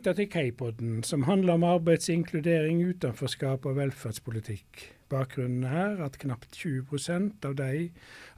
[0.00, 4.94] lytte til K-podden, som handler om arbeidsinkludering, utenforskap og velferdspolitikk.
[5.12, 7.90] Bakgrunnen er at knapt 20% av de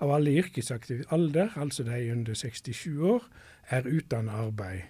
[0.03, 3.29] av alle i yrkesaktiv alder, altså de under 67 år,
[3.71, 4.81] er uten arbeid.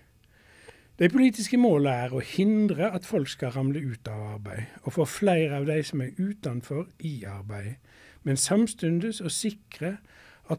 [0.99, 5.05] De politiske målene er å hindre at folk skal ramle ut av arbeid, og få
[5.05, 7.77] flere av de som er utenfor, i arbeid,
[8.25, 9.99] men samtidig å sikre,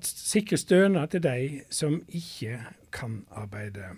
[0.03, 2.61] sikre stønad til de som ikke
[2.93, 3.89] kan arbeide.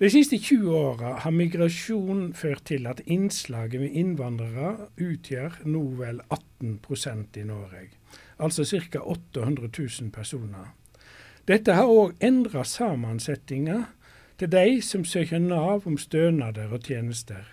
[0.00, 6.22] De siste 20 åra har migrasjon ført til at innslaget med innvandrere utgjør nå vel
[6.32, 7.82] 18% i Norge,
[8.40, 9.02] altså ca.
[9.04, 10.70] 800 000 personer.
[11.44, 13.82] Dette har òg endra sammensetninga
[14.40, 17.44] til de som søker Nav om stønader og tjenester.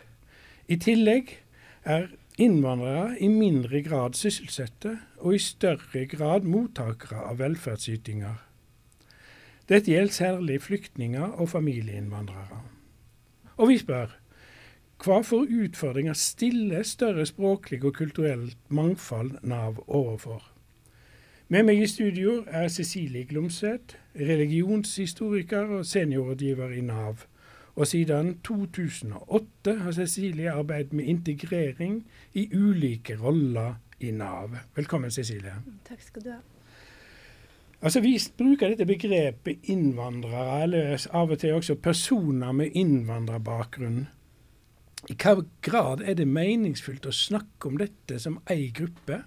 [0.71, 1.35] I tillegg
[1.83, 2.07] er
[2.39, 8.46] innvandrere i mindre grad sysselsatte og i større grad mottakere av velferdsytinger.
[9.69, 12.61] Dette gjelder særlig flyktninger og familieinnvandrere.
[13.57, 14.15] Og vi spør
[15.05, 20.41] hva for utfordringer stiller større språklig og kulturelt mangfold Nav overfor?
[21.53, 27.27] Med meg i studio er Cecilie Glomsæt, religionshistoriker og seniorrådgiver i Nav.
[27.75, 34.57] Og siden 2008 har Cecilie arbeidet med integrering i ulike roller i Nav.
[34.75, 35.55] Velkommen, Cecilie.
[35.87, 36.56] Takk skal du ha.
[37.77, 44.07] Altså Vi bruker dette begrepet innvandrere, eller av og til også personer med innvandrerbakgrunn.
[45.07, 49.21] I hva grad er det meningsfullt å snakke om dette som ei gruppe?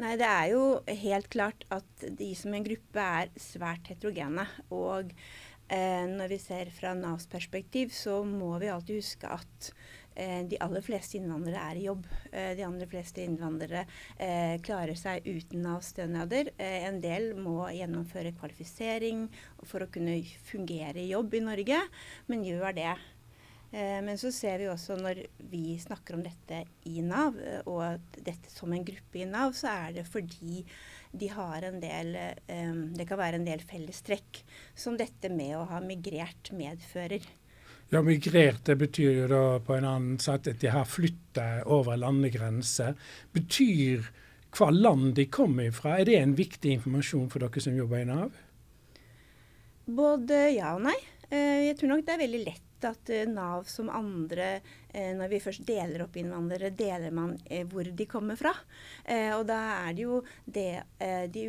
[0.00, 4.46] Nei, Det er jo helt klart at de som en gruppe er svært heterogene.
[4.72, 5.10] Og
[5.72, 9.72] eh, når vi ser fra Navs perspektiv, så må vi alltid huske at
[10.50, 12.08] de aller fleste innvandrere er i jobb.
[12.32, 13.84] Eh, de andre fleste innvandrere
[14.16, 16.52] eh, klarer seg uten Nav-stønader.
[16.60, 19.28] en del må gjennomføre kvalifisering
[19.62, 21.80] for å kunne fungere i jobb i Norge,
[22.28, 22.92] men gjør det.
[23.70, 25.20] Men så ser vi også når
[25.52, 27.36] vi snakker om dette i Nav,
[27.70, 30.64] og dette som en gruppe i Nav, så er det fordi
[31.14, 32.16] de har en del
[32.98, 34.42] Det kan være en del fellestrekk
[34.74, 37.22] som dette med å ha migrert medfører.
[37.90, 41.98] Ja, Migrert det betyr jo da på en annen sett at de har flytta over
[41.98, 42.94] landegrenser.
[43.34, 44.06] Betyr
[44.54, 48.06] hva land de kommer fra, er det en viktig informasjon for dere som jobber i
[48.06, 48.36] Nav?
[49.90, 50.98] Både ja og nei.
[51.30, 54.48] Eh, jeg tror nok det er veldig lett at eh, Nav som andre,
[54.90, 57.36] eh, når vi først deler opp innvandrere, deler man
[57.70, 58.54] hvor de kommer fra.
[59.34, 59.58] Og da
[59.88, 60.82] er det jo det
[61.34, 61.44] de,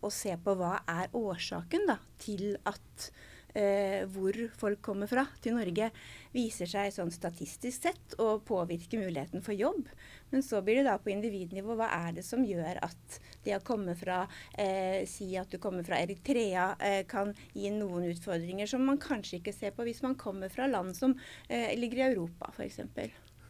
[0.00, 3.10] å se på hva er årsaken da, til at
[3.58, 5.90] eh, hvor folk kommer fra til Norge,
[6.32, 9.88] viser seg sånn statistisk sett å påvirke muligheten for jobb.
[10.32, 13.64] Men så blir det da på individnivå hva er det som gjør at det å
[13.66, 14.22] komme fra
[14.56, 19.40] eh, Si at du kommer fra Eritrea eh, kan gi noen utfordringer som man kanskje
[19.40, 21.16] ikke ser på hvis man kommer fra land som
[21.48, 22.80] eh, ligger i Europa f.eks.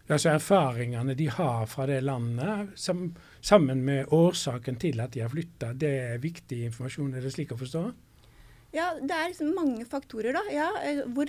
[0.08, 5.22] Ja, så Erfaringene de har fra det landet, som, sammen med årsaken til at de
[5.22, 7.14] har flytta, det er viktig informasjon.
[7.14, 7.84] Er det slik å forstå?
[8.72, 10.42] Ja, det er liksom mange faktorer, da.
[10.52, 11.28] Ja, eh, hvor,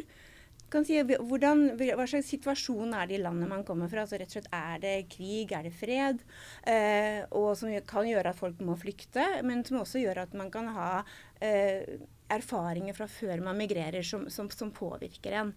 [0.88, 4.06] si, hvordan, hva slags situasjon er det i landet man kommer fra?
[4.06, 6.24] Altså rett og slett Er det krig, er det fred?
[6.64, 10.52] Eh, og som kan gjøre at folk må flykte, men som også gjør at man
[10.54, 10.90] kan ha
[11.44, 12.00] eh,
[12.32, 15.54] erfaringer fra før man migrerer som, som, som påvirker en.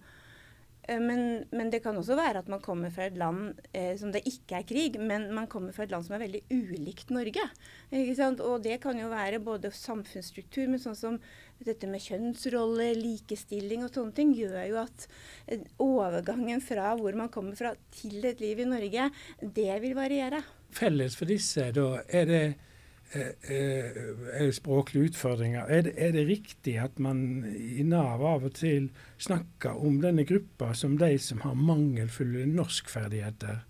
[0.87, 4.11] Eh, men, men, det kan også være at man kommer fra et land eh, som
[4.13, 7.43] det ikke er krig, men man kommer fra et land som er veldig ulikt Norge.
[7.91, 11.19] Og det kan jo være både samfunnsstruktur, men sånn som
[11.63, 15.07] dette med kjønnsrolle, likestilling og sånne ting, gjør jo at
[15.47, 19.09] eh, overgangen fra hvor man kommer fra til et liv i Norge,
[19.41, 20.43] det vil variere.
[20.77, 22.45] Felles for disse, da, er det
[24.53, 25.69] språklige utfordringer.
[25.71, 30.25] Er det, er det, riktig at man i Nav av og til snakker om denne
[30.27, 33.63] gruppa som de som har mangelfulle norskferdigheter?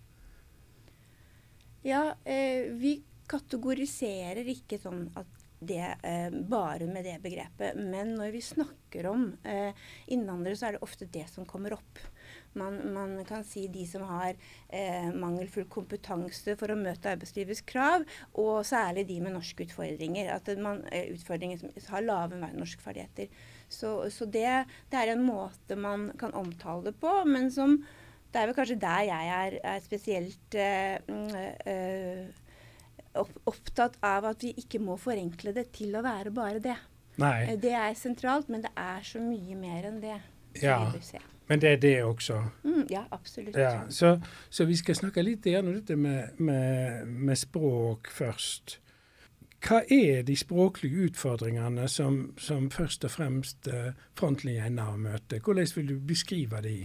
[1.86, 2.98] Ja, eh, vi
[3.30, 7.78] kategoriserer ikke sånn at det eh, bare med det begrepet.
[7.78, 9.74] Men når vi snakker om eh,
[10.06, 12.02] innvandrere, så er det ofte det som kommer opp.
[12.58, 14.34] Man, man, kan si de som har
[14.68, 18.06] eh, mangelfull kompetanse for å møte arbeidslivets krav,
[18.38, 20.32] og særlig de med norske utfordringer.
[20.34, 23.30] At man, eh, utfordringer som har lave norskferdigheter.
[23.68, 24.50] Så, så det,
[24.90, 27.78] det, er en måte man kan omtale det på, men som
[28.28, 31.30] det er vel kanskje der jeg er, er spesielt eh, mm,
[31.64, 32.44] eh,
[33.48, 36.76] opptatt av at vi ikke må forenkle det til å være bare det.
[37.18, 37.48] Nei.
[37.48, 40.20] Eh, det er sentralt, men det er så mye mer enn det.
[40.60, 40.80] Ja.
[41.48, 42.42] Men det er det også?
[42.64, 43.56] Mm, ja, absolutt.
[43.56, 44.18] Ja, så,
[44.50, 48.78] så, vi skal snakke litt om dette med, med, med, språk først.
[49.64, 53.68] hva er de språklige utfordringene som, som først og fremst
[54.16, 55.40] frontlinja i Nav møter?
[55.40, 56.76] Hvordan vil du beskrive de?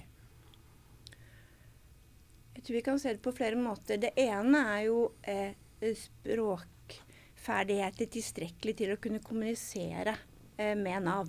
[2.63, 3.97] Jeg tror vi kan se det på flere måter.
[3.99, 5.51] Det ene er jo eh,
[5.99, 10.13] språkferdigheter tilstrekkelig til å kunne kommunisere
[10.55, 11.27] eh, med Nav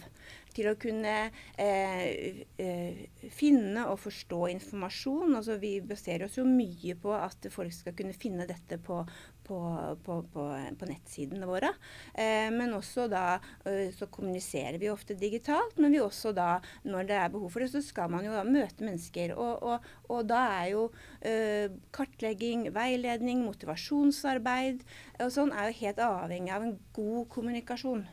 [0.55, 1.15] til å kunne
[1.61, 3.05] eh, eh,
[3.35, 5.37] finne og forstå informasjon.
[5.39, 9.01] Altså, vi baserer oss jo mye på at folk skal kunne finne dette på,
[9.47, 9.59] på,
[10.07, 11.73] på, på nettsidene våre.
[12.15, 13.25] Eh, men også da
[13.69, 17.65] eh, så kommuniserer vi ofte digitalt, men vi også da, når det er behov for
[17.65, 19.37] det, så skal man jo da møte mennesker.
[19.37, 20.89] Og, og, og da er jo
[21.21, 24.85] eh, kartlegging, veiledning, motivasjonsarbeid
[25.23, 28.05] og sånn er jo helt avhengig av en god kommunikasjon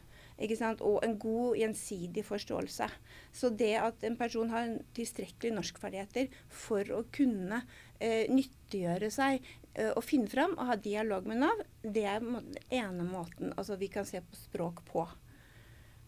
[0.82, 2.88] og en god gjensidig forståelse.
[3.32, 7.62] Så det at en person har tilstrekkelige norskferdigheter for å kunne
[8.00, 9.42] eh, nyttiggjøre seg
[9.74, 13.78] eh, og finne fram og ha dialog med Nav, det er den ene måten altså
[13.78, 15.08] vi kan se på språk på.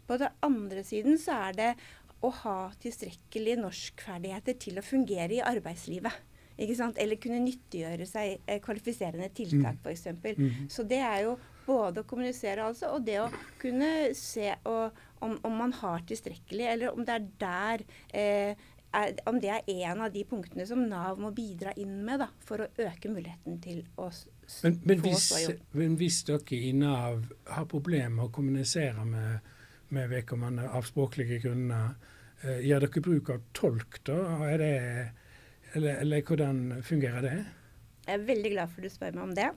[0.08, 1.72] På den andre siden så er det
[2.24, 6.14] å ha tilstrekkelige norskferdigheter til å fungere i arbeidslivet.
[6.58, 9.88] Eller kunne nyttiggjøre seg eh, kvalifiserende tiltak, mm.
[9.88, 10.38] f.eks.
[10.38, 10.70] Mm.
[10.70, 13.30] Så det er jo både å kommunisere altså, og det å
[13.62, 18.64] kunne se og, om, om, man har tilstrekkelig, eller om det er der eh,
[18.94, 22.30] er, om det er en av de punktene som Nav må bidra inn med da,
[22.46, 24.10] for å øke muligheten til å
[24.64, 25.62] men, men få hvis, jobb.
[25.80, 27.24] Men hvis dere i Nav
[27.56, 29.54] har problemer med å kommunisere med,
[29.96, 31.96] med vedkommende av språklige grunner,
[32.44, 34.20] eh, gjør dere bruk av tolk da?
[34.52, 34.74] Er Det,
[35.74, 37.38] eller, eller hvordan fungerer det?
[38.04, 39.52] Jeg er veldig glad for at du spør meg om det.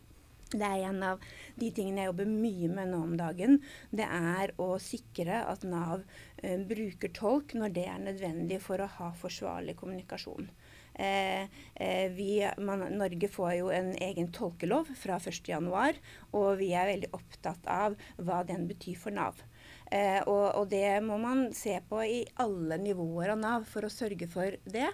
[0.47, 1.23] Det er en av
[1.59, 3.57] de tingene jeg jobber mye med nå om dagen.
[3.91, 6.05] Det er å sikre at Nav
[6.39, 10.47] eh, bruker tolk når det er nødvendig for å ha forsvarlig kommunikasjon.
[10.95, 11.43] Eh,
[11.75, 15.99] eh, vi, man, Norge får jo en egen tolkelov fra 1.1,
[16.33, 19.43] og vi er veldig opptatt av hva den betyr for Nav.
[19.91, 23.93] Eh, og, og, det må man se på i alle nivåer av Nav for å
[23.93, 24.89] sørge for det.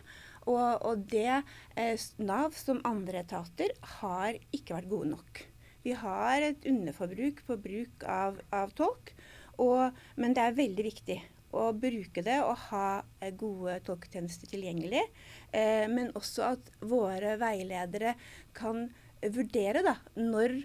[0.51, 1.43] Og, og det
[1.79, 5.45] eh, Nav, som andre etater, har ikke vært gode nok.
[5.83, 9.15] Vi har et underforbruk på bruk av, av tolk,
[9.63, 11.19] og, men det er veldig viktig
[11.53, 15.05] å bruke det og ha eh, gode tolketjenester tilgjengelig.
[15.53, 18.17] Eh, men også at våre veiledere
[18.57, 18.87] kan
[19.23, 20.57] vurdere da, når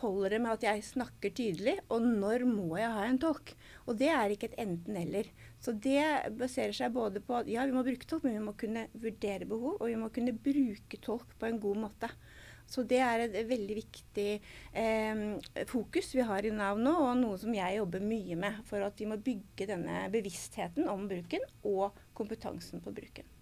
[0.00, 3.52] holder det med at jeg snakker tydelig, og når må jeg ha en tolk.
[3.86, 5.30] Og det er ikke et enten-eller.
[5.62, 6.02] Så det
[6.38, 9.48] baserer seg både på at ja, vi må bruke tolk, men vi må kunne vurdere
[9.48, 12.10] behov, og vi må kunne bruke tolk på en god måte.
[12.66, 14.30] Så det er et veldig viktig
[14.74, 15.20] eh,
[15.70, 18.58] fokus vi har i Nav nå, og noe som jeg jobber mye med.
[18.66, 23.32] For at vi må bygge denne bevisstheten om bruken og kompetansen på bruken.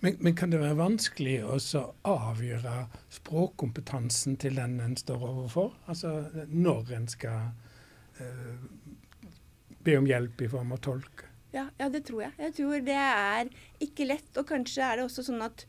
[0.00, 1.58] Men, men kan det være vanskelig å
[2.06, 5.74] avgjøre språkkompetansen til den en står overfor?
[5.90, 7.50] Altså når en skal
[8.22, 8.64] eh,
[9.82, 11.26] be om hjelp i form av tolk?
[11.52, 12.36] Ja, ja, det tror jeg.
[12.40, 13.48] Jeg tror det er
[13.84, 14.30] ikke lett.
[14.40, 15.66] Og kanskje er det også sånn at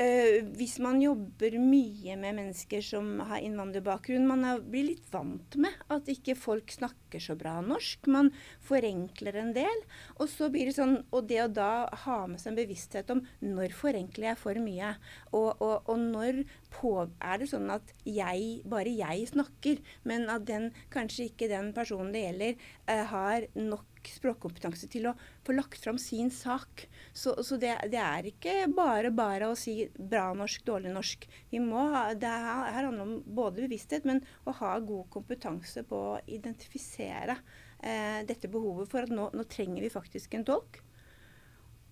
[0.00, 5.58] øh, hvis man jobber mye med mennesker som har innvandrerbakgrunn, man er, blir litt vant
[5.60, 8.08] med at ikke folk snakker så bra norsk.
[8.08, 8.32] Man
[8.64, 9.84] forenkler en del.
[10.16, 11.72] Og så blir det sånn, og det å da
[12.06, 14.94] ha med seg en bevissthet om når forenkler jeg for mye,
[15.34, 16.40] og, og, og når
[16.72, 16.92] på,
[17.24, 22.12] er det sånn at jeg, bare jeg snakker, men at den, kanskje ikke den personen
[22.14, 25.14] det gjelder, eh, har nok språkkompetanse til å
[25.46, 26.86] få lagt fram sin sak.
[27.12, 31.28] Så, så det, det, er ikke bare bare å si bra norsk, dårlig norsk.
[31.52, 36.02] Vi må ha, det her, handler om både bevissthet, men å ha god kompetanse på
[36.14, 37.38] å identifisere
[37.82, 40.82] eh, dette behovet for at nå, nå trenger vi faktisk en tolk.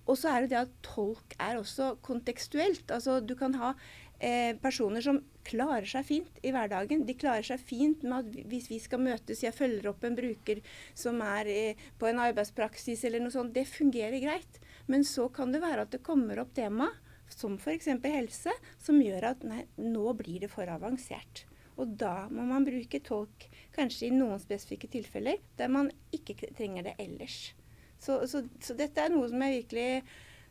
[0.07, 2.91] Og så er det det at tolk er også kontekstuelt.
[2.95, 3.73] Altså du kan ha
[4.19, 7.05] eh, personer som klarer seg fint i hverdagen.
[7.07, 10.63] De klarer seg fint med at hvis vi skal møtes, jeg følger opp en bruker
[10.95, 14.61] som er eh, på en arbeidspraksis eller noe sånt, det fungerer greit.
[14.91, 16.91] Men så kan det være at det kommer opp tema,
[17.33, 17.91] som f.eks.
[18.05, 21.47] helse, som gjør at nei, nå blir det for avansert.
[21.77, 26.87] Og da må man bruke tolk, kanskje i noen spesifikke tilfeller der man ikke trenger
[26.87, 27.51] det ellers.
[27.99, 29.89] Så, så, så dette er noe som jeg virkelig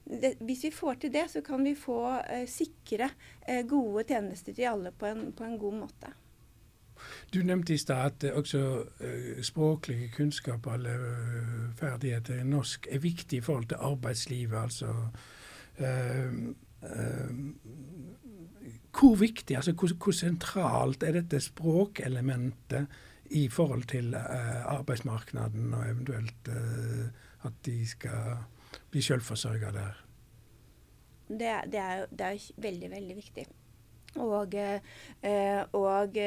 [0.05, 3.09] det, hvis vi får til det, så kan vi få eh, sikre
[3.47, 6.13] eh, gode tjenester til alle på en, på en, god måte.
[7.33, 8.59] Du nevnte i stad at også
[9.01, 14.62] uh, språklige kunnskaper eller uh, ferdigheter i norsk er viktig i forhold til arbeidslivet.
[14.62, 14.93] altså
[15.81, 16.33] uh,
[18.95, 22.88] Hvor viktig, altså hvor, hvor, sentralt er dette språkelementet
[23.31, 26.50] i forhold til arbeidsmarkedet, og eventuelt
[27.43, 28.38] at de skal
[28.92, 30.01] bli selvforsørga der?
[31.27, 33.46] Det, det, er, det er veldig, veldig viktig.
[34.22, 36.18] Og, eh, og,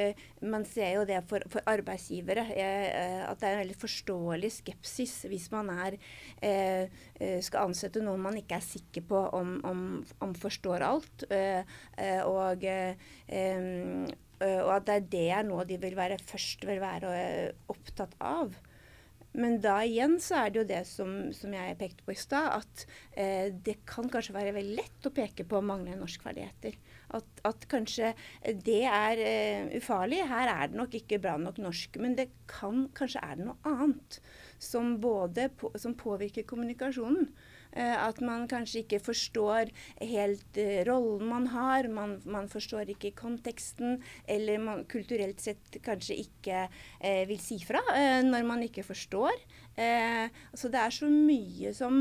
[0.44, 5.14] man ser jo det for, for arbeidsgivere, eh, at det er en veldig forståelig skepsis
[5.30, 5.96] hvis man er,
[6.44, 7.00] eh,
[7.44, 9.84] skal ansette noen man ikke er sikker på om, om,
[10.24, 11.24] om forstår alt.
[12.28, 12.66] Og,
[14.38, 17.08] og, at det er det nå de vil være først vil være
[17.72, 18.52] opptatt av.
[19.38, 22.48] Men da igjen så er det jo det som, som jeg pekte på i stad,
[22.58, 26.74] at eh, det kan kanskje være veldig lett å peke på manglende norskferdigheter.
[27.14, 28.12] At, at kanskje
[28.66, 30.24] det er eh, ufarlig.
[30.28, 32.00] Her er det nok ikke bra nok norsk.
[32.02, 34.18] Men det kan, kanskje er det noe annet
[34.58, 37.30] som både på, som påvirker kommunikasjonen.
[37.76, 39.70] Eh, at man kanskje ikke forstår
[40.00, 41.88] helt uh, rollen man har.
[41.92, 43.98] Man, man, forstår ikke konteksten.
[44.28, 49.36] Eller man kulturelt sett kanskje ikke eh, vil si fra eh, når man ikke forstår.
[50.58, 52.00] så det er så mye som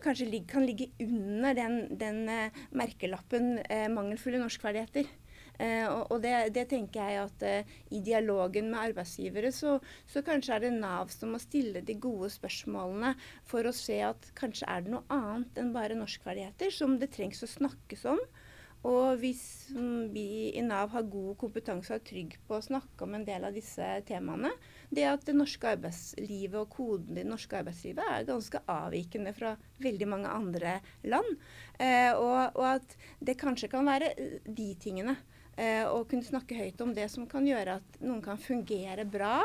[0.00, 2.22] kanskje lig kan ligge under den, den
[2.72, 3.58] merkelappen
[3.92, 5.10] mangelfulle norskferdigheter.
[5.58, 10.54] Eh, og, det, det, tenker jeg at eh, i dialogen med arbeidsgivere, så, så, kanskje
[10.54, 13.16] er det Nav som må stille de gode spørsmålene
[13.48, 17.42] for å se at kanskje er det noe annet enn bare norskferdigheter som det trengs
[17.42, 18.22] å snakkes om.
[18.86, 19.72] Og hvis
[20.14, 23.42] vi i Nav har god kompetanse og er trygg på å snakke om en del
[23.48, 24.52] av disse temaene
[24.86, 29.56] Det at det norske arbeidslivet og koden i det norske arbeidslivet er ganske avvikende fra
[29.82, 30.76] veldig mange andre
[31.10, 31.34] land.
[31.74, 34.14] Eh, og, og, at det kanskje kan være
[34.46, 35.27] de tingene Eh,
[35.58, 39.40] og kunne snakke høyt om det som kan gjøre at noen kan fungere bra.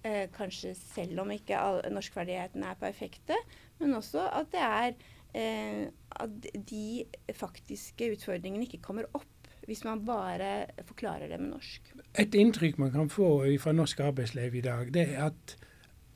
[0.00, 1.58] Eh, kanskje selv om ikke
[1.92, 3.36] norskferdighetene er perfekte,
[3.82, 4.94] men også at det er
[5.36, 5.82] eh,
[6.16, 7.04] at de
[7.36, 9.28] faktiske utfordringene ikke kommer opp
[9.68, 11.92] hvis man bare forklarer det med norsk.
[12.18, 15.54] Et inntrykk man kan få fra norsk arbeidsliv i dag, det er at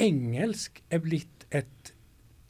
[0.01, 1.93] engelsk er blitt et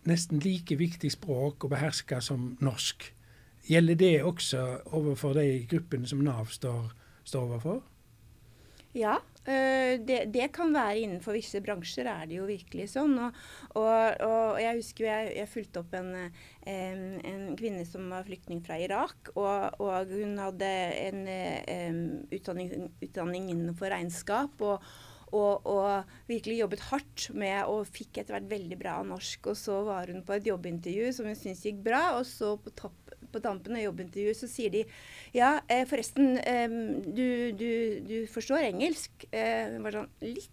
[0.06, 3.10] nesten like viktig språk å beherske som norsk.
[3.64, 6.92] Gjelder det også overfor de gruppene som Nav står,
[7.24, 7.82] står overfor?
[8.94, 9.16] Ja,
[9.48, 13.16] øh, det, det, kan være innenfor visse bransjer er det jo virkelig sånn.
[13.18, 13.40] Og,
[13.74, 16.12] og, og jeg husker jeg, jeg fulgte opp en,
[16.70, 19.32] en, kvinne som var flyktning fra Irak.
[19.34, 20.70] Og, og hun hadde
[21.08, 21.98] en um,
[22.30, 24.62] utdanning, utdanning, innenfor regnskap.
[24.62, 24.86] og,
[25.34, 29.50] og, virkelig jobbet hardt med og fikk etter hvert veldig bra norsk.
[29.50, 32.70] Og så var hun på et jobbintervju som hun syntes gikk bra, og så på
[32.78, 33.03] topp
[33.34, 34.84] på tampen av jobbintervjuet så sier de
[35.34, 36.36] ja, eh, forresten,
[37.04, 37.70] du, du,
[38.06, 39.26] du, forstår engelsk.
[39.34, 40.50] Eh, bare sånn litt.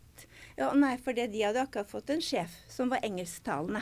[0.59, 3.81] Ja, nei, for de hadde akkurat fått en sjef som var engelsktalende.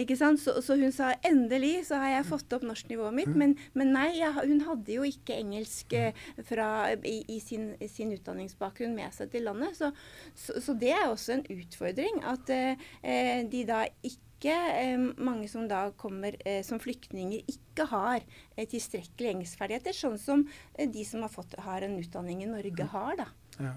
[0.00, 0.40] Ikke sant?
[0.42, 3.32] Så, så, hun sa endelig så har jeg fått opp norsknivået mitt.
[3.38, 8.14] Men, men nei, jeg, hun hadde jo ikke engelsk eh, fra, i, i sin, sin,
[8.16, 9.76] utdanningsbakgrunn med seg til landet.
[9.78, 9.92] Så,
[10.34, 15.48] så, så, det er også en utfordring at eh de da ikke ikke eh, mange
[15.48, 18.20] som da kommer eh, som flyktninger, ikke har
[18.56, 20.44] eh, tilstrekkelig engelskferdigheter, sånn som
[20.76, 23.16] de som har, fått, har, en utdanning i Norge, har.
[23.16, 23.28] da.
[23.58, 23.76] Ja.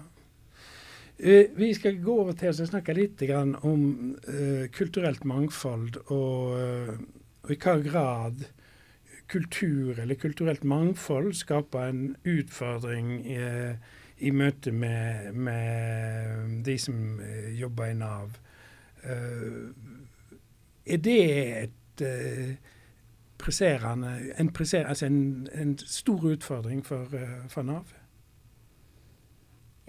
[1.20, 3.82] Vi skal gå over til å snakke litt om
[4.72, 6.54] kulturelt mangfold, og,
[7.44, 8.46] og, i hva grad
[9.28, 13.36] kultur eller kulturelt mangfold skaper en utfordring i,
[14.16, 17.20] i møte med, med, de som
[17.52, 18.40] jobber i Nav.
[19.04, 19.99] Uh,
[20.86, 21.22] er det
[21.62, 22.54] et uh,
[23.40, 27.96] presserende, en, presser, altså en, en, stor utfordring for, uh, for Nav?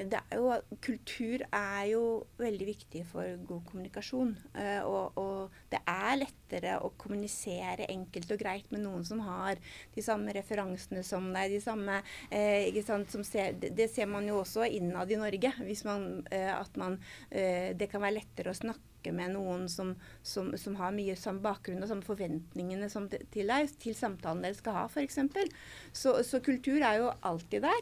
[0.02, 0.48] Er jo,
[0.82, 2.02] kultur er jo
[2.40, 4.32] veldig viktig for god kommunikasjon.
[4.56, 9.62] Uh, og, og, det er lettere å kommunisere enkelt og greit med noen som har
[9.94, 11.54] de samme referansene som deg.
[11.54, 12.00] de samme,
[12.34, 15.54] uh, ser, det, ser man jo også innad i Norge.
[15.86, 16.98] man, at man,
[17.30, 21.41] Det kan være lettere å snakke snakke med noen som, som, som har mye samme
[21.41, 25.20] bakgrunn og samme forventningene som til deg, til samtalen dere skal ha f.eks.
[25.93, 27.81] Så, så kultur er jo alltid der.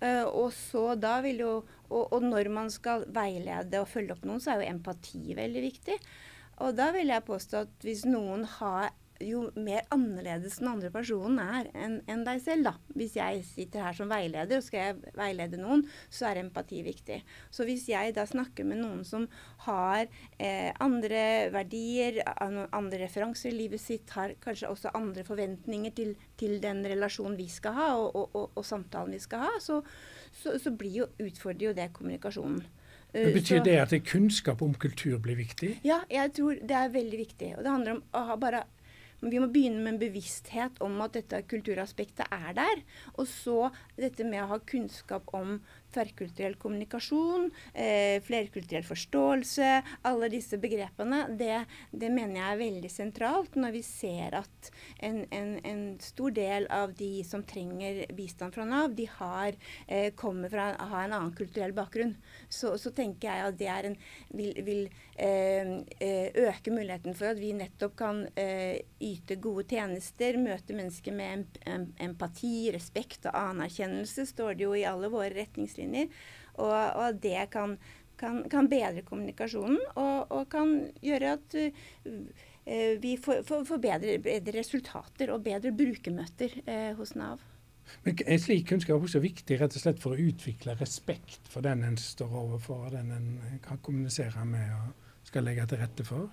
[0.00, 1.52] Uh, og så da vil jo
[1.90, 5.62] og, og, når man skal veilede og følge opp noen, så er jo empati veldig
[5.62, 5.98] viktig.
[6.60, 11.38] Og da vil jeg påstå at hvis noen har jo mer annerledes den andre personen
[11.42, 12.70] er enn en deg selv.
[12.70, 12.72] da.
[12.96, 17.20] Hvis jeg sitter her som veileder og skal jeg veilede noen, så er empati viktig.
[17.52, 19.26] Så hvis jeg da snakker med noen som
[19.66, 20.06] har
[20.38, 21.22] eh, andre
[21.54, 27.38] verdier, andre referanser i livet sitt, har kanskje også andre forventninger til, til den relasjonen
[27.38, 29.80] vi skal ha, og, og, og, og samtalen vi skal ha, så,
[30.32, 32.62] så, så blir jo, utfordrer jo det kommunikasjonen.
[33.12, 35.72] Men betyr så, det at kunnskap om kultur blir viktig?
[35.82, 37.48] Ja, jeg tror det er veldig viktig.
[37.58, 38.60] Og det handler om å ha bare
[39.20, 42.82] vi må begynne med en bevissthet om at dette kulturaspektet er der.
[43.18, 45.58] Og så dette med å ha kunnskap om
[45.90, 49.70] tverrkulturell kommunikasjon, eh, flerkulturell forståelse,
[50.06, 54.70] alle disse begrepene, det, det, mener jeg er veldig sentralt når vi ser at
[55.02, 60.12] en, en, en, stor del av de som trenger bistand fra Nav, de har, eh,
[60.14, 62.14] kommer fra har en annen kulturell bakgrunn.
[62.48, 63.96] Så, så, tenker jeg at det en,
[64.36, 64.82] vil, vil
[65.16, 68.80] eh, eh, øke muligheten for at vi nettopp kan eh,
[69.10, 71.58] yte gode tjenester, møte mennesker med
[72.02, 76.10] empati, respekt og anerkjennelse, står det jo i alle våre retningslinjer.
[76.60, 77.76] Og, og det kan,
[78.20, 80.74] kan, kan, bedre kommunikasjonen og, og kan
[81.04, 87.14] gjøre at uh, vi får, får, får bedre, bedre, resultater og bedre brukermøter uh, hos
[87.18, 87.42] Nav.
[88.04, 91.82] Men En slik kunnskap også viktig rett og slett for å utvikle respekt for den
[91.86, 93.30] en står overfor, den en
[93.64, 96.28] kan kommunisere med og skal legge til rette for?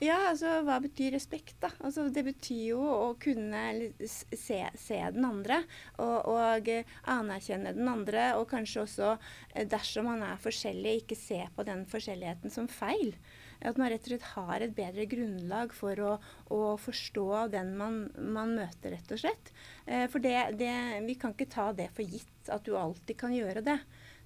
[0.00, 1.68] Ja, altså hva betyr respekt, da?
[1.84, 5.58] Altså, det betyr jo å kunne se, se den andre
[6.00, 6.70] og, og,
[7.12, 8.30] anerkjenne den andre.
[8.40, 9.10] Og kanskje også,
[9.52, 13.12] eh, dersom man er forskjellig, ikke se på den forskjelligheten som feil.
[13.60, 16.16] At man rett og slett har et bedre grunnlag for å,
[16.48, 19.52] å forstå den man, man, møter, rett og slett.
[19.84, 20.72] Eh, for det, det,
[21.04, 23.76] vi kan ikke ta det for gitt at du alltid kan gjøre det.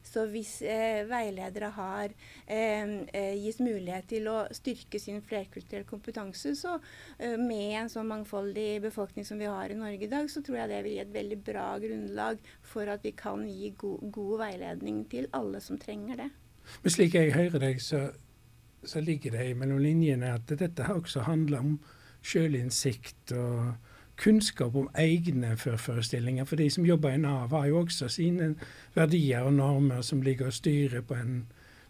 [0.05, 2.13] Så hvis eh, veiledere har
[2.47, 2.91] eh,
[3.41, 6.77] gis gitt mulighet til å styrke sin flerkulturelle kompetanse, så
[7.19, 10.61] eh, med en så mangfoldig befolkning som vi har i Norge i dag, så tror
[10.61, 14.45] jeg det vil gi et veldig bra grunnlag for at vi kan gi god, god
[14.45, 16.31] veiledning til alle som trenger det.
[16.85, 18.07] Men slik jeg hører deg, så,
[18.85, 21.75] så ligger det mellom linjene at dette også handler om
[22.25, 23.75] sjølinnsikt og
[24.21, 26.47] kunnskap om egne førforestillinger.
[26.49, 28.55] For de som jobber i Nav, har jo også sine
[28.95, 31.45] verdier og normer som ligger og styrer på, en,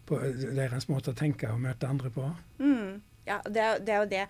[0.05, 0.19] på
[0.57, 2.29] deres måte å tenke og møte andre på.
[2.59, 3.01] Mm.
[3.25, 4.25] Ja, det er, det er, jo det.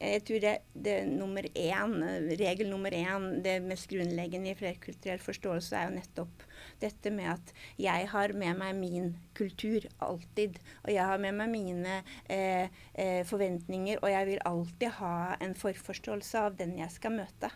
[0.00, 1.96] Jeg tror det, det nummer én,
[2.40, 6.46] regel nummer én, det mest grunnleggende i flerkulturell forståelse, er jo nettopp
[6.82, 10.58] dette med at jeg har med meg min kultur alltid.
[10.84, 15.56] Og jeg har med meg mine eh, eh, forventninger, og jeg vil alltid ha en
[15.58, 17.52] forforståelse av den jeg skal møte.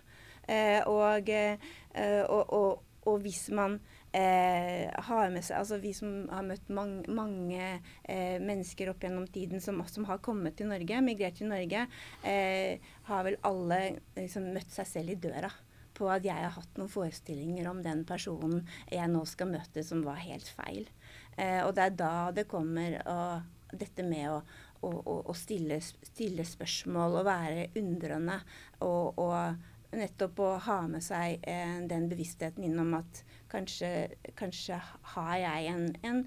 [0.48, 1.58] Eh, og, eh,
[2.28, 3.80] og, og, og, hvis man
[4.14, 7.64] Eh, har med seg, altså Vi som har møtt mange, mange
[8.46, 11.82] mennesker opp gjennom tiden som, som, har kommet til Norge, migrert til Norge,
[13.10, 13.80] har vel alle
[14.14, 15.50] liksom, møtt seg selv i døra
[15.94, 20.04] på at jeg har hatt noen forestillinger om den personen jeg nå skal møte, som
[20.06, 20.88] var helt feil.
[21.36, 24.40] Eh, og det er da det kommer og, dette med å,
[24.86, 28.40] å, å stille, stille, spørsmål og være undrende.
[28.86, 33.90] Og, og nettopp å ha med seg eh, den bevisstheten innom at kanskje,
[34.38, 34.80] kanskje
[35.14, 36.20] har jeg en, en,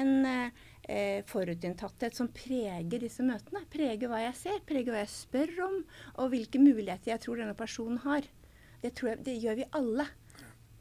[0.00, 3.64] en eh, forutinntatthet som preger disse møtene.
[3.72, 5.78] Preger hva jeg ser, preger hva jeg spør om,
[6.20, 8.28] og hvilke muligheter jeg tror denne personen har.
[8.84, 10.06] Det, jeg, det gjør vi alle.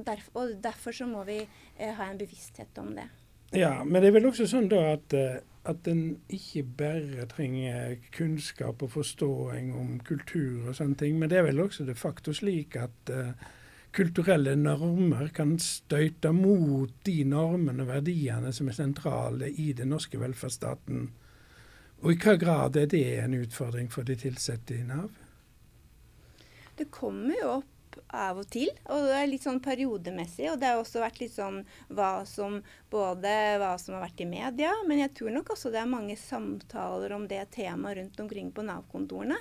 [0.04, 3.08] Derf, og derfor så må vi eh, ha en bevissthet om det.
[3.56, 8.00] Ja, men det er vel også sånn da at, eh, at en ikke bare trenger
[8.12, 12.34] kunnskap og forståing om kultur og sånne ting, men det er vel også de facto
[12.36, 13.30] slik at uh,
[13.94, 20.20] kulturelle normer kan støyte mot de normene og verdiene som er sentrale i den norske
[20.20, 21.06] velferdsstaten.
[22.02, 25.14] Og i hva grad er det en utfordring for de ansatte i Nav?
[26.74, 27.73] Det kommer jo opp
[28.10, 28.72] av og til.
[28.94, 30.50] Og det er litt sånn periodemessig.
[30.52, 31.62] Og det har også vært litt sånn
[31.94, 32.62] hva som
[32.94, 36.14] Både hva som har vært i media, men jeg tror nok også det er mange
[36.20, 39.40] samtaler om det temaet rundt omkring på Nav-kontorene.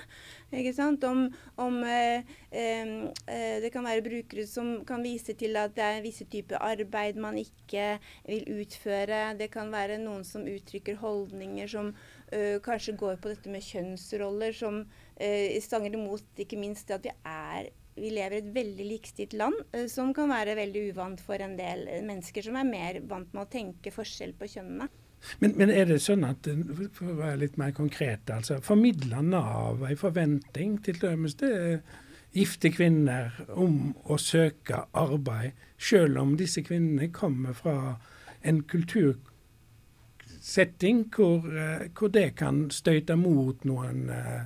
[0.57, 1.05] Ikke sant?
[1.05, 1.27] Om,
[1.61, 6.25] om eh, eh, Det kan være brukere som kan vise til at det er visse
[6.25, 9.21] typer arbeid man ikke vil utføre.
[9.37, 11.93] Det kan være noen som uttrykker holdninger som
[12.33, 14.85] eh, kanskje går på dette med kjønnsroller, som
[15.61, 19.57] stanger imot ikke minst det at vi er vi lever i et veldig likestilt land,
[19.75, 23.45] uh, som kan være veldig uvant for en del mennesker som er mer vant med
[23.45, 24.89] å tenke forskjell på kjønnene.
[25.39, 26.47] Men, men, er det sånn at,
[26.95, 31.53] for å være litt mer konkret, altså, formidler Nav en forventning til dømes det
[32.33, 37.95] gifte kvinner om å søke arbeid, selv om disse kvinnene kommer fra
[38.43, 44.41] en kultursetting hvor, uh, hvor det kan støte mot noen uh,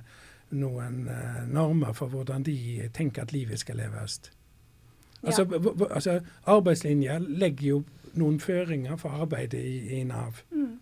[0.56, 4.22] noen uh, normer for hvordan de tenker at livet skal leves.
[5.24, 5.86] Altså, ja.
[5.90, 7.84] altså, Arbeidslinja legger jo
[8.18, 10.44] noen føringer for arbeidet i, i Nav.
[10.52, 10.78] Mm.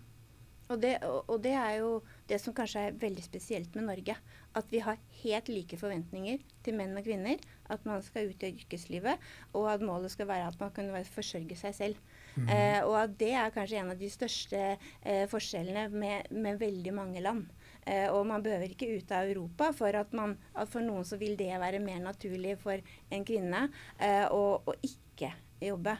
[0.66, 1.90] Og, det, og, og, det, er jo
[2.30, 4.16] det som kanskje er veldig spesielt med Norge.
[4.58, 7.42] At vi har helt like forventninger til menn og kvinner.
[7.70, 9.22] At man skal ut i yrkeslivet,
[9.54, 12.02] og at målet skal være at man kan forsørge seg selv.
[12.36, 12.50] Mm.
[12.50, 16.94] Eh, og at det er kanskje en av de største eh, forskjellene med, med veldig
[16.94, 17.46] mange land.
[17.86, 21.20] Eh, og man behøver ikke ut av Europa for at, man, at for noen så
[21.22, 22.82] vil det være mer naturlig for
[23.14, 23.68] en kvinne
[24.00, 25.30] eh, å, å, ikke
[25.62, 25.94] jobbe.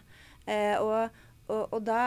[0.50, 2.02] Eh, og, og, og da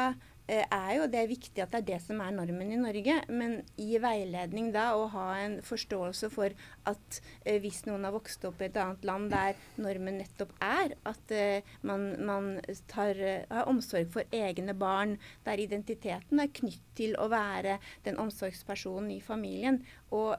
[0.48, 3.18] er jo det viktig at det er det som er normen i Norge.
[3.28, 6.54] Men i veiledning da å ha en forståelse for
[6.88, 10.96] at eh, hvis noen har vokst opp i et annet land der normen nettopp er
[11.08, 12.50] at eh, man, man
[12.90, 13.20] tar,
[13.52, 19.24] har omsorg for egne barn, der identiteten er knytt til å være den omsorgspersonen i
[19.24, 19.82] familien.
[20.11, 20.37] og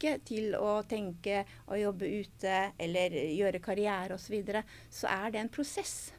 [0.00, 5.34] ikke til å tenke å jobbe ute eller gjøre karriere osv., så, videre, så er
[5.34, 6.12] det en prosess.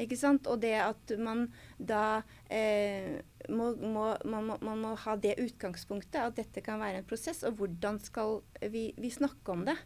[0.00, 0.48] Ikke sant?
[0.50, 6.38] Og det at man da eh, må, må, man, man, må, ha det utgangspunktet, at
[6.38, 7.42] dette kan være en prosess.
[7.46, 8.40] Og hvordan skal
[8.72, 9.76] vi, vi snakke om det?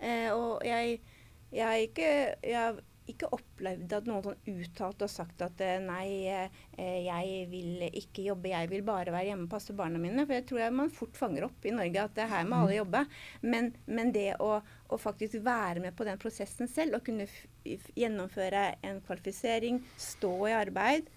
[0.00, 1.00] Eh, og jeg,
[1.52, 2.10] jeg, ikke,
[2.44, 7.84] jeg, ikke opplevd at noen sånn uttalt har sagt at eh, nei, eh, jeg vil
[7.88, 10.24] ikke jobbe, jeg vil bare være hjemme og passe barna mine.
[10.26, 12.62] For jeg tror jeg man fort fanger opp i Norge at det er her må
[12.62, 13.04] alle jobbe.
[13.42, 17.28] Men, men det å, å, faktisk være med på den prosessen selv, og kunne
[17.98, 21.08] gjennomføre en kvalifisering, stå i arbeid,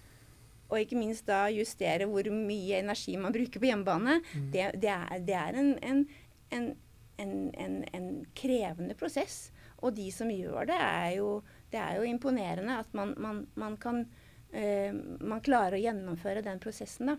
[0.72, 4.46] og ikke minst da justere hvor mye energi man bruker på hjemmebane, mm.
[4.54, 6.06] det, det, er, det, er, en,
[6.56, 6.70] en,
[7.20, 8.06] en, en
[8.38, 9.50] krevende prosess.
[9.82, 13.76] Og de som gjør det, er jo det er jo imponerende at man, man, man
[13.80, 17.14] kan uh, man klarer å gjennomføre den prosessen.
[17.14, 17.18] da.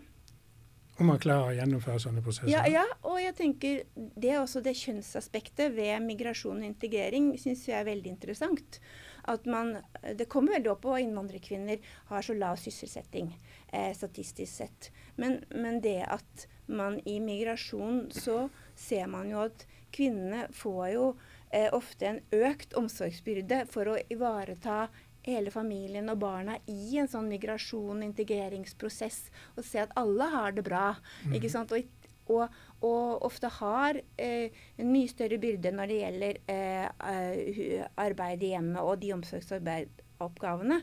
[0.94, 2.52] Og man klarer å gjennomføre sånne prosesser?
[2.52, 7.64] Ja, ja, og jeg tenker det er også det kjønnsaspektet ved migrasjon og integrering syns
[7.66, 8.78] jeg er veldig interessant.
[9.26, 9.78] At man,
[10.14, 13.32] Det kommer veldig opp på innvandrerkvinner har så lav sysselsetting
[13.72, 14.90] eh, statistisk sett.
[15.16, 21.08] Men, men, det at man i migrasjon så ser man jo at kvinnene får jo
[21.54, 24.88] eh, ofte en økt omsorgsbyrde for å ivareta
[25.24, 30.56] hele familien og barna i en sånn migrasjon- og integreringsprosess, og se at alle har
[30.56, 30.90] det bra.
[31.24, 31.38] Mm.
[31.38, 31.72] ikke sant?
[31.72, 38.44] Og, og, og ofte har eh, en mye større byrde når det gjelder eh, arbeid
[38.44, 40.82] i hjemmet og de omsorgsoppgavene.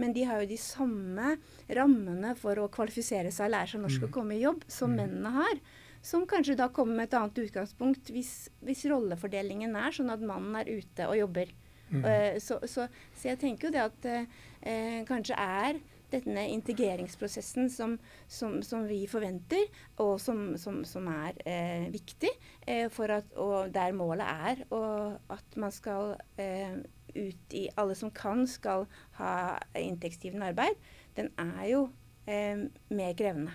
[0.00, 1.34] Men de har jo de samme
[1.76, 5.00] rammene for å kvalifisere seg og lære seg norsk og komme i jobb som mm.
[5.02, 5.62] mennene har.
[6.02, 10.56] Som kanskje da kommer med et annet utgangspunkt hvis, hvis rollefordelingen er sånn at mannen
[10.60, 11.52] er ute og jobber.
[11.90, 12.04] Mm.
[12.04, 17.96] Uh, så, så, så, jeg tenker jo det at uh, kanskje er denne integreringsprosessen som,
[18.28, 19.68] som, som, vi forventer,
[20.02, 22.32] og som, som er eh, viktig,
[22.66, 27.96] eh, for at, og der målet er og at man skal eh, ut i Alle
[27.98, 28.86] som kan, skal
[29.18, 30.78] ha inntektsgivende arbeid,
[31.16, 31.88] den er jo
[32.30, 33.50] mer krevende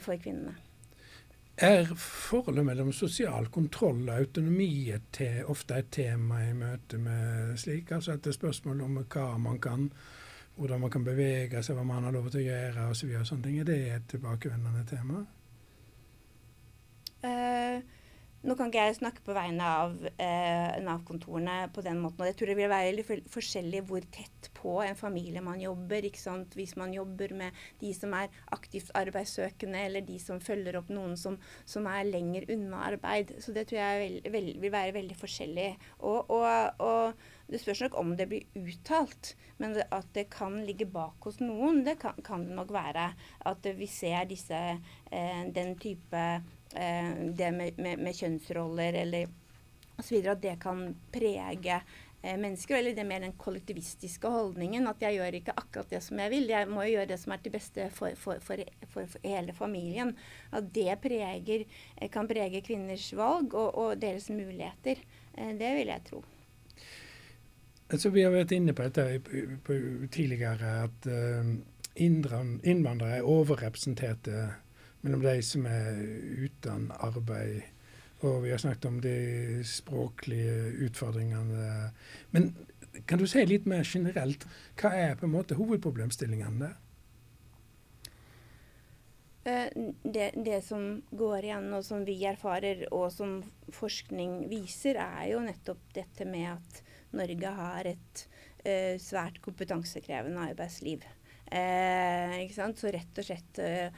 [0.00, 0.54] for kvinnene.
[1.56, 7.94] Er forholdet mellom sosial kontroll og autonomi et ofte et tema i møte med slik?
[7.96, 9.86] Altså at det er spørsmål om hva man kan,
[10.56, 13.14] hvordan man kan bevege seg, hva man har lov til å gjøre osv.
[13.48, 15.22] Er det et tilbakevendende tema?
[17.24, 17.80] Uh,
[18.46, 22.22] nå kan ikke jeg snakke på vegne av eh, Nav-kontorene på den måten.
[22.22, 26.06] og Jeg tror det vil være veldig forskjellig hvor tett på en familie man jobber.
[26.54, 31.16] Hvis man jobber med de som er aktivt arbeidssøkende, eller de som følger opp noen
[31.18, 33.34] som, som er lenger unna arbeid.
[33.42, 35.70] Så det tror jeg vil, vil, vil være veldig forskjellig.
[35.98, 40.88] Og, og, og, det spørs nok om det blir uttalt, men at det kan ligge
[40.90, 43.12] bak hos noen, det kan, kan det nok være.
[43.46, 44.62] At vi ser disse,
[45.10, 46.22] eh, den type
[46.76, 49.30] eh, det med, med, med, kjønnsroller eller
[49.98, 50.20] osv.
[50.28, 50.82] At det kan
[51.14, 52.78] prege eh, mennesker.
[52.78, 54.88] Eller det er mer den kollektivistiske holdningen.
[54.90, 56.48] At jeg gjør ikke akkurat det som jeg vil.
[56.52, 60.14] Jeg må jo gjøre det som er til beste for, for, for, for hele familien.
[60.52, 65.02] At det preger, eh, kan prege kvinners valg og, og deres muligheter.
[65.36, 66.24] Eh, det vil jeg tro.
[67.86, 69.04] Altså, vi har vært inne på dette
[70.10, 71.52] tidligere, at uh,
[72.02, 74.40] innvandrere er overrepresenterte
[75.06, 75.98] mellom de som er
[76.42, 77.62] uten arbeid.
[78.24, 79.18] Og vi har snakket om de
[79.66, 81.92] språklige utfordringene.
[82.32, 82.50] Men
[83.06, 84.46] kan du si litt mer generelt,
[84.80, 86.74] hva er på en måte hovedproblemstillingene der?
[89.46, 89.68] Eh,
[90.02, 93.38] det, det, som går igjen, og som vi erfarer, og som
[93.74, 96.80] forskning viser, er jo nettopp dette med at
[97.16, 98.24] Norge har et
[98.66, 101.04] uh, svært kompetansekrevende arbeidsliv.
[101.46, 102.42] Eh,
[102.74, 103.90] så rett og slett eh,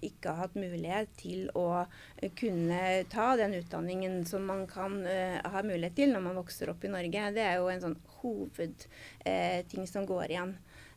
[0.00, 5.36] ikke har hatt mulighet til å eh, kunne ta den utdanningen som man kan eh,
[5.44, 7.30] ha mulighet til når man vokser opp i Norge.
[7.36, 10.54] Det er jo en sånn hovedting eh, som går igjen.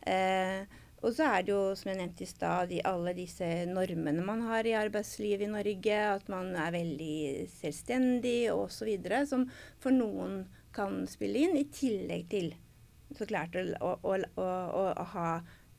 [0.08, 0.63] Eh,
[1.04, 4.65] og så er det jo, som jeg nevnte i stad, alle disse normene man har
[4.65, 5.98] i arbeidslivet i Norge.
[6.15, 8.96] At man er veldig selvstendig osv.
[9.30, 9.46] Som
[9.84, 12.56] for noen kan spille inn, i tillegg til
[13.15, 14.48] så klart å, å, å,
[14.89, 15.30] å ha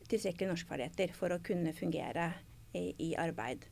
[0.08, 2.30] tilstrekkelige norskferdigheter for å kunne fungere
[2.76, 3.66] i, i arbeid.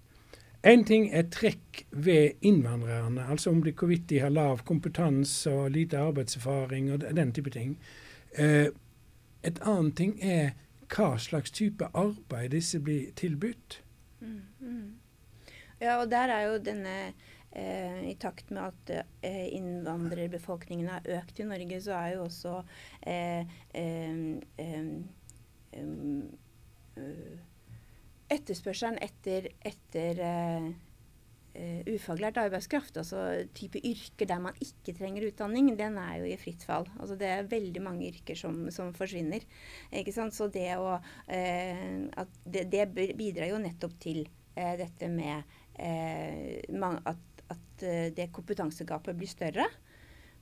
[0.66, 5.70] En ting er trekk ved innvandrerne, altså om de hvorvidt de har lav kompetanse og
[5.76, 7.76] lite arbeidserfaring og den type ting.
[8.34, 8.72] Eh,
[9.46, 10.56] et annet ting er
[10.90, 13.80] hva slags type arbeid disse blir tilbudt.
[14.20, 14.94] Mm, mm.
[15.80, 16.96] Ja, og der er jo denne
[17.52, 22.56] eh, I takt med at eh, innvandrerbefolkningen har økt i Norge, så er jo også
[23.06, 24.18] eh, eh,
[24.58, 24.90] eh
[28.32, 30.70] etterspørselen etter, etter uh,
[31.88, 33.22] ufaglært arbeidskraft, altså
[33.56, 36.88] type yrker der man ikke trenger utdanning, den er jo i fritt fall.
[36.98, 39.46] Altså det er veldig mange yrker som, som forsvinner.
[40.34, 44.24] Så det, å, uh, det, det, bidrar jo nettopp til
[44.58, 47.82] uh, dette med at, at
[48.16, 49.66] det kompetansegapet blir større.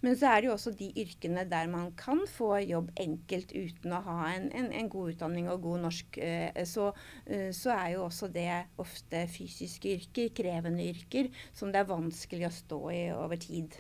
[0.05, 3.95] Men så er det jo også de yrkene der man kan få jobb enkelt uten
[3.97, 6.19] å ha en, en, en god utdanning og god norsk.
[6.21, 6.91] Eh, så,
[7.25, 8.51] eh, så, er jo også det
[8.85, 13.79] ofte fysiske yrker, krevende yrker, som det er vanskelig å stå i over tid.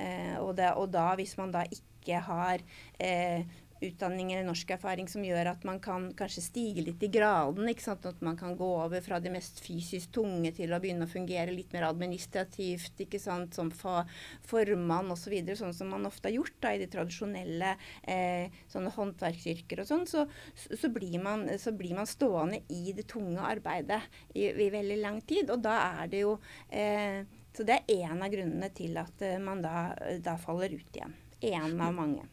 [0.00, 2.64] Eh, og, det, og da, hvis man da ikke har
[3.02, 3.44] eh,
[3.84, 7.68] utdanning eller norsk erfaring som gjør at man kan kanskje stige litt i graden.
[7.70, 8.06] ikke sant?
[8.08, 11.54] At man kan gå over fra det mest fysisk tunge til å begynne å fungere
[11.54, 13.54] litt mer administrativt, ikke sant?
[13.54, 14.02] som fa
[14.48, 17.74] formann osv., så videre, sånn som man ofte har gjort da, i de tradisjonelle
[18.08, 20.24] eh, sånne håndverksyrker og sånn, så,
[20.56, 24.00] så, blir man, så, blir man, stående i det tunge arbeidet
[24.32, 25.52] i, i veldig lang tid.
[25.52, 26.38] Og da er det jo
[26.72, 27.20] eh,
[27.52, 29.90] Så det er en av grunnene til at eh, man da,
[30.24, 31.14] da faller ut igjen.
[31.52, 32.24] En av mange.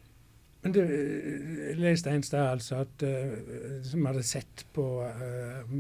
[0.66, 3.36] Men det, jeg leste en sted altså at uh,
[3.86, 5.76] som hadde sett på uh,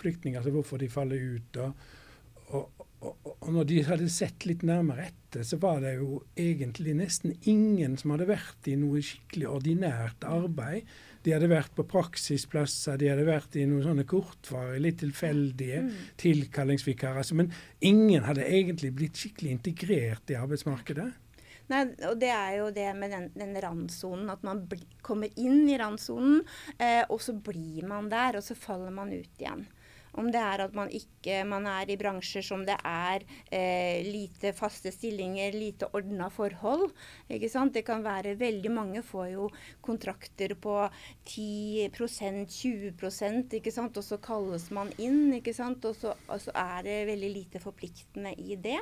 [0.00, 1.58] flyktninger, altså hvorfor de faller ut.
[1.60, 1.90] Og,
[2.56, 6.94] og, og, og, når de hadde sett litt nærmere etter, så var det jo egentlig
[6.96, 10.88] nesten ingen som hadde vært i noe skikkelig ordinært arbeid.
[11.22, 15.90] De hadde vært på praksisplasser, de hadde vært i noen sånne kortvarige, litt tilfeldige mm.
[16.24, 17.20] tilkallingsvikarer.
[17.20, 17.52] Altså, men
[17.84, 21.10] ingen hadde egentlig blitt skikkelig integrert i arbeidsmarkedet.
[21.70, 25.68] Nei, og det er jo det med den, den randsonen, at man bli, kommer inn
[25.70, 26.42] i randsonen,
[26.78, 29.64] eh, og så blir man der, og så faller man ut igjen.
[30.20, 34.52] Om det er at man ikke man er i bransjer som det er eh, lite
[34.56, 36.92] faste stillinger, lite ordna forhold.
[37.32, 37.72] ikke sant?
[37.72, 39.48] Det kan være veldig mange får jo
[39.80, 40.76] kontrakter på
[41.24, 43.96] 10% 20 ikke sant?
[43.96, 45.32] og så kalles man inn.
[45.40, 45.84] ikke sant?
[45.88, 48.80] Og så, og så er det veldig lite forpliktende i det.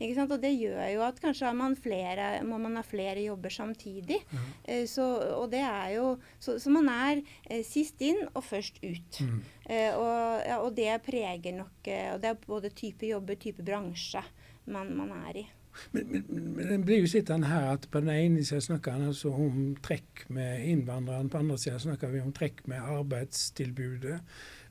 [0.00, 4.20] Og det gjør jo at kanskje man flere, må man ha flere jobber samtidig.
[4.30, 4.46] Mm.
[4.64, 8.80] Eh, så, og det er jo, så, så man er eh, sist inn og først
[8.80, 9.20] ut.
[9.20, 9.40] Mm.
[9.66, 13.62] Eh, og, ja, og, det preger nok eh, og Det er både type jobber, type
[13.62, 14.24] bransje
[14.70, 15.46] man, man er i.
[15.92, 16.24] Men, men,
[16.56, 19.74] men, det blir jo sittende her at på den ene sida snakker han altså om
[19.82, 24.20] trekk med innvandreren, på den andre sida snakker vi om trekk med arbeidstilbudet.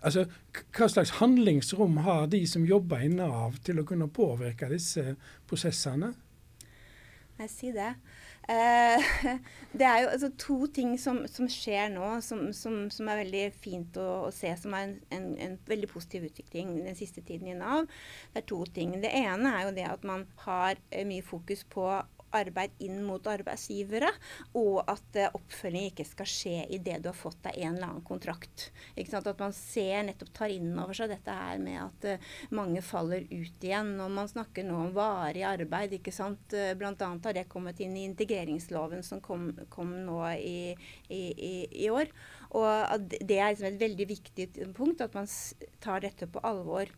[0.01, 0.25] Altså,
[0.75, 5.15] Hva slags handlingsrom har de som jobber i Nav til å kunne påvirke disse
[5.49, 6.13] prosessene?
[7.39, 7.93] Jeg sier det.
[8.49, 9.09] Eh,
[9.79, 13.43] det er jo altså, to ting som, som skjer nå som, som, som, er veldig
[13.61, 17.51] fint å, å se, som er en, en, en, veldig positiv utvikling den siste tiden
[17.51, 17.85] i Nav.
[18.33, 18.95] Det er to ting.
[19.03, 21.85] Det ene er jo det at man har eh, mye fokus på
[22.35, 24.09] arbeid inn mot arbeidsgivere,
[24.57, 28.05] og at uh, oppfølging ikke skal skje idet du har fått deg en eller annen
[28.07, 28.69] kontrakt.
[28.99, 33.25] At man ser, nettopp tar inn over seg dette her med at uh, mange faller
[33.29, 33.95] ut igjen.
[34.03, 35.97] Og man snakker nå om varig arbeid.
[35.99, 36.55] ikke sant?
[36.55, 40.75] Uh, Blant annet har det kommet inn i integreringsloven som kom, kom nå i,
[41.09, 41.53] i, i,
[41.85, 42.11] i, år.
[42.57, 45.29] Og det er liksom et veldig viktig punkt, at man
[45.83, 46.89] tar dette på alvor.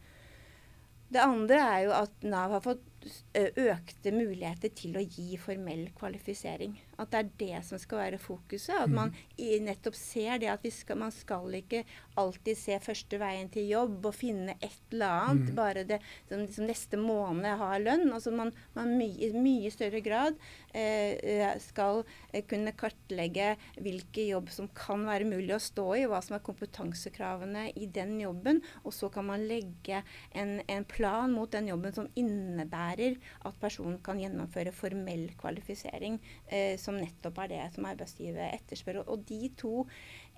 [1.12, 2.86] Det andre er jo at Nav har fått
[3.34, 6.76] økte muligheter til å gi formell kvalifisering.
[7.02, 8.76] At det er det som skal være fokuset.
[8.84, 9.66] At man mm.
[9.66, 11.84] nettopp ser det at skal, man skal ikke
[12.22, 15.50] alltid se første veien til jobb og finne et eller annet.
[15.50, 15.58] Mm.
[15.58, 18.06] Bare det som, som, neste måned har lønn.
[18.14, 20.38] Altså man, man my, i mye større grad
[20.78, 26.22] eh, skal eh, kunne kartlegge hvilke jobb som kan være mulig å stå i, hva
[26.22, 28.62] som er kompetansekravene i den jobben.
[28.86, 30.04] Og så kan man legge
[30.38, 36.20] en, en plan mot den jobben som innebærer at personen kan gjennomføre formell kvalifisering.
[36.48, 39.04] Eh, som nettopp er det som arbeidsgiver etterspør.
[39.08, 39.86] Og de to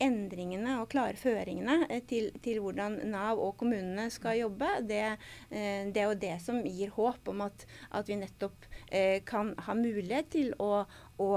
[0.01, 5.03] endringene og klare føringene eh, til, til hvordan Nav og kommunene skal jobbe, det,
[5.51, 9.53] eh, det, er jo det som gir håp om at, at vi nettopp eh, kan
[9.67, 10.83] ha mulighet til å,
[11.21, 11.31] å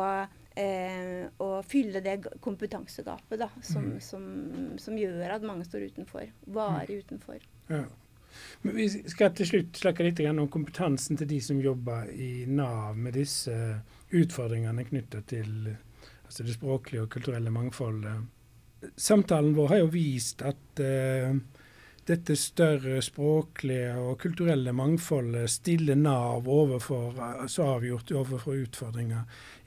[0.57, 3.99] Eh, og fylle det kompetansegapet da, som, mm.
[4.01, 4.23] som,
[4.81, 6.31] som, gjør at mange står utenfor.
[6.49, 7.03] Varig mm.
[7.05, 7.43] utenfor.
[7.69, 7.83] Ja.
[8.63, 12.97] Men vi skal til slutt snakke litt om kompetansen til de som jobber i Nav
[12.97, 13.57] med disse
[14.11, 15.69] utfordringene knytta til
[16.27, 18.27] altså det språklige og kulturelle mangfoldet.
[18.97, 21.37] Samtalen vår har jo vist at uh,
[22.07, 27.19] dette større språklige og kulturelle mangfoldet stiller Nav overfor,
[27.51, 29.25] så avgjort overfor utfordringer.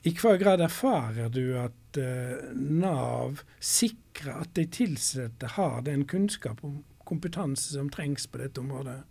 [0.08, 6.64] I hva grad erfarer du at uh, Nav sikrer at de ansatte har den kunnskap
[6.64, 6.80] og
[7.10, 9.02] kompetanse som trengs på dette området?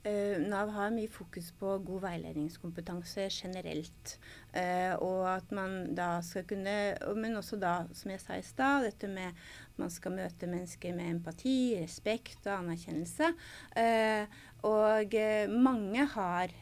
[0.00, 4.14] Uh, Nav har mye fokus på god veiledningskompetanse generelt.
[4.54, 6.76] Uh, og at man da skal kunne
[7.20, 10.96] Men også da, som jeg sa i stad, dette med at man skal møte mennesker
[10.96, 13.28] med empati, respekt og anerkjennelse.
[13.76, 15.14] Uh, og
[15.48, 16.52] mange har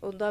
[0.00, 0.30] Og da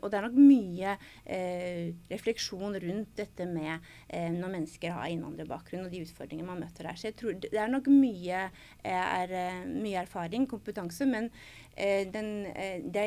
[0.00, 0.94] og det er nok mye
[1.24, 6.88] eh, refleksjon rundt dette med eh, når mennesker har innvandrerbakgrunn og de utfordringene man møter
[6.88, 6.98] der.
[6.98, 8.46] Så jeg tror det er nok mye,
[8.82, 11.30] eh, er, eh, mye erfaring, kompetanse, men
[11.76, 13.06] eh, den, eh, det,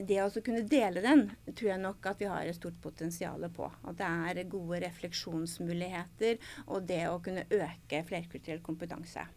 [0.00, 3.70] det å kunne dele den, tror jeg nok at vi har et stort potensial på.
[3.84, 9.28] At det er gode refleksjonsmuligheter, og det å kunne øke flerkulturell kompetanse.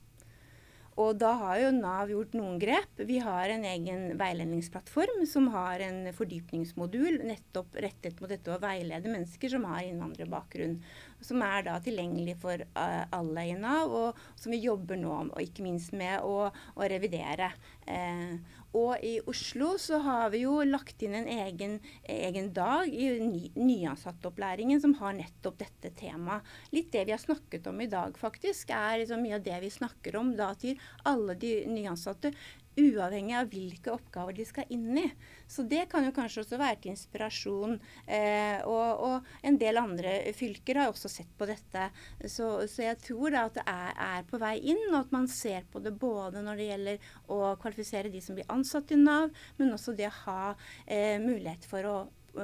[0.98, 3.04] Og da har jo Nav gjort noen grep.
[3.06, 9.12] Vi har en egen veiledningsplattform som har en fordypningsmodul nettopp rettet mot dette å veilede
[9.14, 10.80] mennesker som har innvandrerbakgrunn.
[11.22, 15.42] Som er da tilgjengelig for uh, alle i Nav, og som vi jobber nå og
[15.44, 17.52] ikke minst med å, å revidere.
[17.86, 18.34] Eh,
[18.78, 23.50] og i Oslo så har vi jo lagt inn en egen, egen dag i ny,
[23.58, 26.46] nyansattopplæringen som har nettopp dette temaet.
[26.76, 29.74] Litt det vi har snakket om i dag, faktisk, er liksom mye av det vi
[29.74, 30.78] snakker om da til
[31.10, 32.34] alle de nyansatte
[32.78, 35.06] uavhengig av hvilke oppgaver de skal inn i.
[35.50, 37.78] Så det kan jo kanskje også være til inspirasjon.
[38.06, 41.88] Eh, og, og, en del andre fylker har også sett på dette.
[42.26, 45.30] Så, så jeg tror da at det er, er, på vei inn, og at man
[45.32, 49.34] ser på det både når det gjelder å kvalifisere de som blir ansatt i Nav,
[49.58, 50.42] men også det å ha
[50.86, 51.98] eh, mulighet for å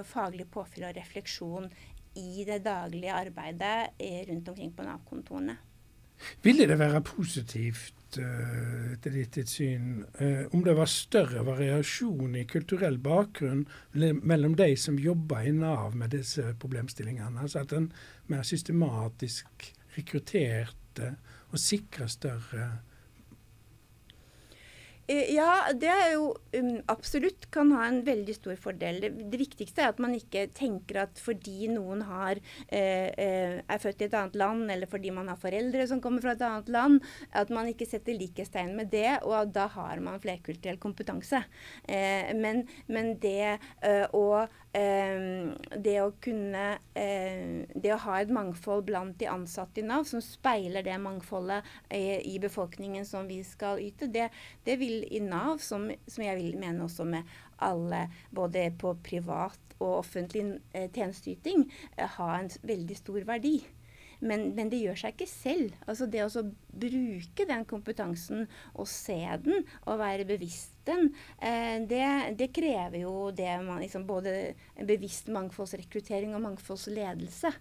[0.10, 1.68] faglig påfyll og refleksjon
[2.18, 5.58] i det daglige arbeidet eh, rundt omkring på Nav-kontorene.
[6.42, 12.98] Ville det være positivt etter ditt syn, uh, om det var større variasjon i kulturell
[13.04, 17.42] bakgrunn mellom de som jobber i Nav med disse problemstillingene.
[17.42, 17.92] Altså at en
[18.32, 21.16] mer systematisk rekrutterte
[21.54, 22.93] og sikra større Eh,
[25.08, 29.02] ja, det er jo um, absolutt kan ha en veldig stor fordel.
[29.04, 32.40] Det, det, viktigste er at man ikke tenker at fordi noen har,
[32.70, 36.24] eh, eh, er født i et annet land, eller fordi man har foreldre som kommer
[36.24, 37.00] fra et annet land,
[37.36, 41.44] at man ikke setter likhetstegn med det, og da har man flerkulturell kompetanse.
[41.84, 48.88] Eh, men, men, det eh, å eh, det å kunne Det å ha et mangfold
[48.88, 51.62] blant de ansatte i Nav som speiler det mangfoldet
[51.94, 54.32] i befolkningen som vi skal yte, det,
[54.66, 57.30] det vil i Nav, som, som, jeg vil mene også med
[57.62, 63.58] alle, både på privat og offentlig eh, tjenesteyting, eh, ha en veldig stor verdi.
[64.24, 65.78] Men, men, det gjør seg ikke selv.
[65.86, 66.44] Altså det å
[66.84, 72.04] bruke den kompetansen og se den og være bevisst den, eh, det,
[72.40, 77.54] det, krever jo det man liksom både bevisst mangfoldsrekruttering og mangfoldsledelse.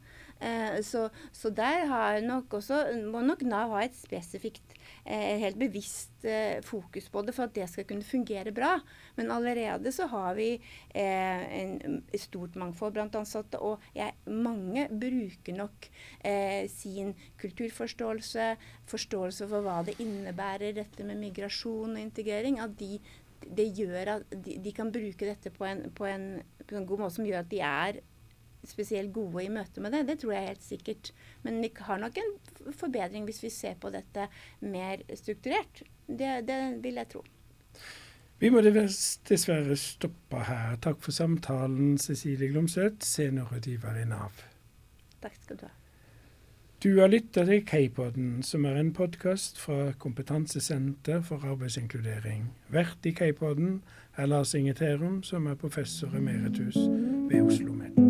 [0.43, 4.75] Eh, så, så, der har nok også, må nok Nav ha et spesifikt
[5.07, 8.73] eh, helt bevisst eh, fokus på det for at det skal kunne fungere bra.
[9.17, 10.57] Men allerede så har vi
[10.99, 15.89] en, stort mangfold blant ansatte, og jeg, mange bruker nok
[16.71, 18.47] sin kulturforståelse,
[18.89, 22.61] forståelse for hva det innebærer, dette med migrasjon og integrering.
[22.61, 22.99] at de
[23.43, 26.27] det gjør at de, de, kan bruke dette på en, på, en,
[26.63, 27.99] på en god måte som gjør at de er
[28.69, 30.05] spesielt gode i møte med det.
[30.09, 31.13] Det tror jeg helt sikkert.
[31.43, 32.33] Men vi har nok en
[32.79, 34.29] forbedring hvis vi ser på dette
[34.61, 35.83] mer strukturert.
[36.07, 37.25] Det, det vil jeg tro.
[38.43, 40.75] Vi må dessverre stoppe her.
[40.83, 44.43] Takk for samtalen, Cecilie Glomsøt, seniorrådgiver i Nav.
[45.23, 45.77] Takk skal du ha.
[46.83, 52.51] Du har lytta til K-podden, som er en podkast fra Kompetansesenter for arbeidsinkludering.
[52.75, 53.85] Vert i K-podden
[54.17, 56.77] er Lars Inge Terum, som er professor emeritus
[57.31, 58.02] ved Oslo